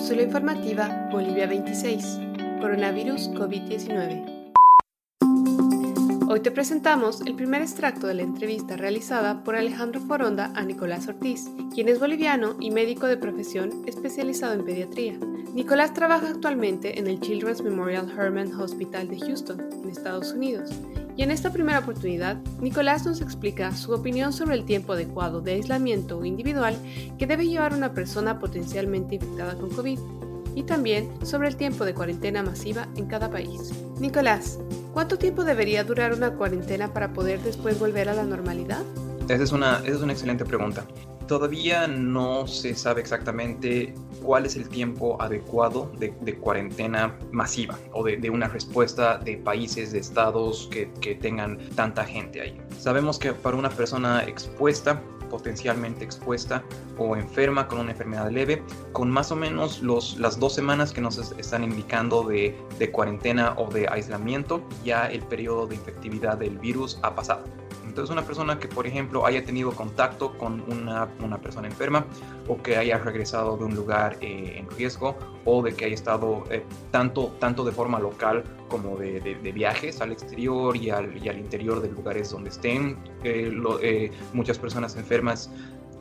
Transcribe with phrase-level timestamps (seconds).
[0.00, 2.20] Cápsula informativa Bolivia 26.
[2.62, 4.52] Coronavirus COVID-19.
[6.26, 11.06] Hoy te presentamos el primer extracto de la entrevista realizada por Alejandro Foronda a Nicolás
[11.06, 15.18] Ortiz, quien es boliviano y médico de profesión especializado en pediatría.
[15.52, 20.70] Nicolás trabaja actualmente en el Children's Memorial Hermann Hospital de Houston, en Estados Unidos,
[21.20, 25.52] y en esta primera oportunidad, Nicolás nos explica su opinión sobre el tiempo adecuado de
[25.52, 26.74] aislamiento individual
[27.18, 29.98] que debe llevar una persona potencialmente infectada con COVID
[30.54, 33.70] y también sobre el tiempo de cuarentena masiva en cada país.
[34.00, 34.58] Nicolás,
[34.94, 38.80] ¿cuánto tiempo debería durar una cuarentena para poder después volver a la normalidad?
[39.28, 40.86] Esa es una, esa es una excelente pregunta.
[41.30, 48.28] Todavía no se sabe exactamente cuál es el tiempo adecuado de, cuarentena masiva o de,
[48.30, 50.86] una respuesta de países, de estados que,
[51.22, 52.60] tengan tanta gente ahí.
[52.80, 56.64] Sabemos que para una persona expuesta potencialmente expuesta
[56.98, 61.16] o enferma con una enfermedad leve, con más o menos las dos semanas que nos
[61.38, 66.98] están indicando de, de cuarentena o de aislamiento, ya el periodo de infectividad del virus
[67.02, 67.44] ha pasado.
[67.90, 72.06] Entonces una persona que, por ejemplo, haya tenido contacto con una, una persona enferma
[72.46, 76.44] o que haya regresado de un lugar eh, en riesgo o de que haya estado
[76.50, 79.20] eh, tanto, tanto de forma local como de,
[79.52, 85.50] viajes al exterior y al, interior de lugares donde estén eh, muchas personas enfermas,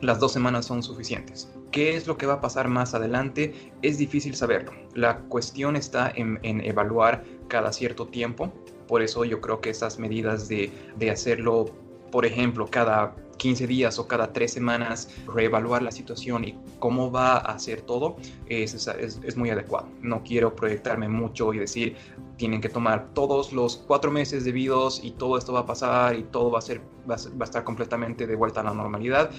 [0.00, 1.48] las dos semanas son suficientes.
[1.70, 3.72] ¿Qué es lo que va a pasar más adelante?
[3.82, 4.72] Es difícil saberlo.
[4.94, 8.52] La cuestión está en evaluar cada cierto tiempo
[8.86, 11.66] por eso yo creo que esas medidas de, de hacerlo,
[12.10, 17.34] por ejemplo, cada 15 días o cada 3 semanas, reevaluar la situación y cómo va
[17.34, 18.16] a hacer todo,
[18.48, 19.88] es, es, muy adecuado.
[20.00, 21.96] No quiero proyectarme mucho y decir,
[22.36, 26.22] tienen que tomar todos los cuatro meses debidos y todo esto va a pasar y
[26.24, 29.30] todo va a, ser, va a, estar completamente de vuelta a la normalidad.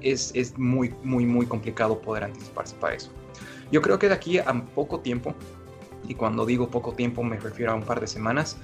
[0.00, 3.10] es, es muy, muy, muy complicado poder anticiparse para eso.
[3.72, 5.34] Yo creo que de aquí a poco tiempo
[6.10, 8.56] y cuando digo poco tiempo me refiero a un par de semanas,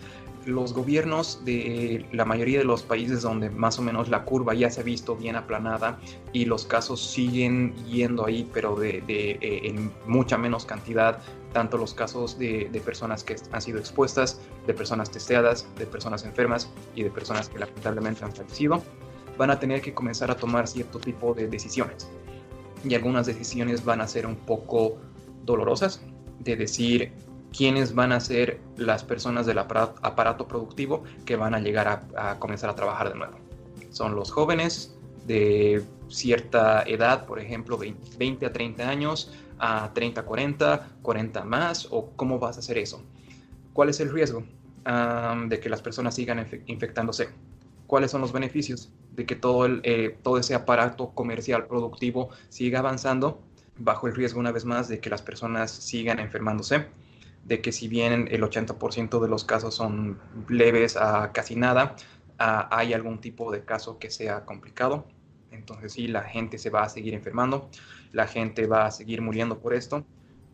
[0.46, 4.68] los gobiernos de la mayoría de los países donde más o menos la curva ya
[4.68, 6.00] se ha visto bien aplanada
[6.32, 11.20] y los casos siguen yendo ahí, pero de, eh, en mucha menos cantidad,
[11.52, 16.24] tanto los casos de, de, personas que han sido expuestas, de personas testeadas, de personas
[16.24, 18.82] enfermas y de personas que lamentablemente han fallecido,
[19.38, 22.08] van a tener que comenzar a tomar cierto tipo de decisiones.
[22.84, 24.98] Y algunas decisiones van a ser un poco
[25.44, 26.02] dolorosas,
[26.40, 27.12] de decir
[27.56, 32.68] quiénes van a ser las personas del aparato, productivo que van a llegar a, comenzar
[32.68, 33.38] a trabajar de nuevo.
[33.90, 34.94] Son los jóvenes
[35.26, 41.88] de cierta edad, por ejemplo, 20 a 30 años, a 30 a 40, 40 más,
[41.90, 43.02] o cómo vas a hacer eso.
[43.72, 44.44] ¿Cuál es el riesgo
[45.48, 47.30] de que las personas sigan infectándose?
[47.86, 52.80] ¿Cuáles son los beneficios de que todo, el, eh, todo ese aparato comercial productivo siga
[52.80, 53.40] avanzando
[53.78, 56.86] bajo el riesgo una vez más de que las personas sigan enfermándose?
[57.46, 60.18] De que si bien el 80% de los casos son
[60.48, 61.94] leves a casi nada,
[62.38, 65.06] hay algún tipo de caso que sea complicado.
[65.52, 67.70] Entonces sí, la gente se va a seguir enfermando,
[68.12, 70.04] la gente va a seguir muriendo por esto,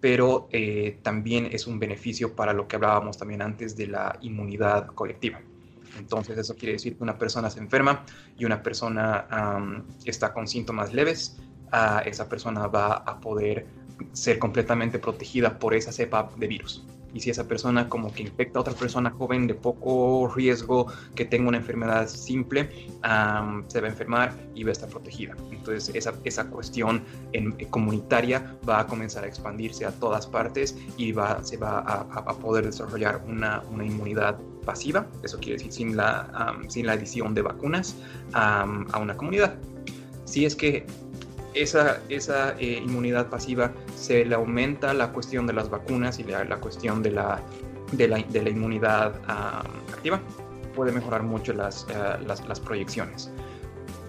[0.00, 4.88] pero eh, también es un beneficio para lo que hablábamos también antes de la inmunidad
[4.88, 5.40] colectiva.
[5.98, 8.04] Entonces eso quiere decir que una persona se enferma
[8.38, 11.38] y una persona está con síntomas leves,
[12.04, 13.66] esa persona va a poder
[14.12, 16.84] ser completamente protegida por esa cepa de virus.
[17.14, 21.24] Y si esa persona como que infecta a otra persona joven de poco riesgo, que
[21.24, 25.36] tenga una enfermedad simple, se va a enfermar y va a estar protegida.
[25.50, 27.02] Entonces esa, esa cuestión
[27.32, 32.32] en, comunitaria va a comenzar a expandirse a todas partes y va, se va a,
[32.42, 37.42] poder desarrollar una, una, inmunidad pasiva, eso quiere decir sin la, sin la adición de
[37.42, 37.94] vacunas
[38.32, 38.64] a
[38.98, 39.58] una comunidad.
[40.24, 40.86] Si es que
[41.54, 46.44] esa, esa eh, inmunidad pasiva se le aumenta la cuestión de las vacunas y la,
[46.44, 47.40] la cuestión de la,
[47.92, 49.14] de la, de la inmunidad
[49.92, 50.20] activa,
[50.74, 53.30] puede mejorar mucho las, uh, las, las, proyecciones.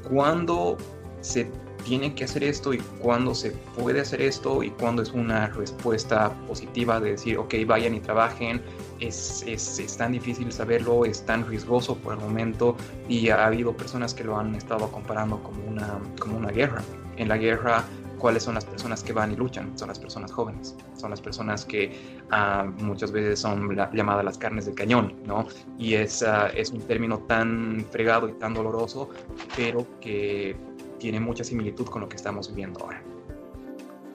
[0.09, 0.77] Cuando
[1.21, 1.49] se
[1.85, 6.33] tiene que hacer esto y cuándo se puede hacer esto y cuándo es una respuesta
[6.47, 8.61] positiva de decir, ok, vayan y trabajen,
[8.99, 12.75] es, es, es, tan difícil saberlo, es tan riesgoso por el momento
[13.07, 16.81] y ha habido personas que lo han estado comparando como una, como una guerra
[17.17, 17.83] en la guerra
[18.23, 21.65] cuáles son las personas que van y luchan, son las personas jóvenes, son las personas
[21.65, 21.91] que
[22.31, 25.45] uh, muchas veces son la, llamadas las carnes de cañón, ¿no?
[25.77, 29.09] Y es, uh, es un término tan fregado y tan doloroso,
[29.57, 30.55] pero que
[31.03, 33.03] tiene mucha similitud con lo que estamos viviendo ahora.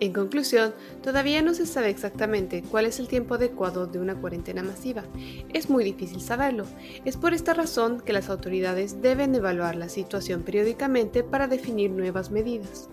[0.01, 4.63] En conclusión, todavía no se sabe exactamente cuál es el tiempo adecuado de una cuarentena
[4.63, 5.05] masiva.
[5.53, 6.65] Es muy difícil saberlo.
[7.05, 12.31] Es por esta razón que las autoridades deben evaluar la situación periódicamente para definir nuevas
[12.31, 12.89] medidas.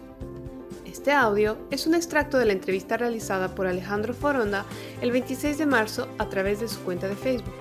[0.85, 4.65] Este audio es un extracto de la entrevista realizada por Alejandro Foronda
[5.01, 7.53] el 26 de marzo a través de su cuenta de Facebook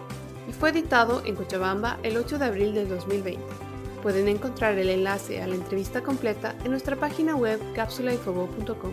[0.48, 3.63] y fue editado en Cochabamba el 8 de abril del 2020.
[4.04, 8.92] Pueden encontrar el enlace a la entrevista completa en nuestra página web cápsulainfobo.com.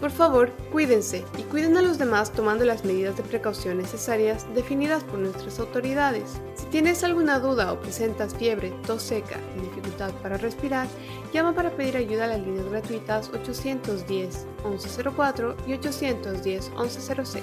[0.00, 5.04] Por favor, cuídense y cuiden a los demás tomando las medidas de precaución necesarias definidas
[5.04, 6.40] por nuestras autoridades.
[6.56, 10.88] Si tienes alguna duda o presentas fiebre, tos seca y dificultad para respirar,
[11.32, 17.42] llama para pedir ayuda a las líneas gratuitas 810-1104 y 810-1106.